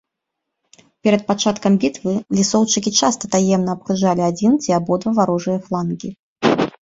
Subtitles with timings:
[1.07, 6.09] Перад пачаткам бітвы лісоўчыкі часта таемна абкружалі адзін ці абодва варожыя флангі.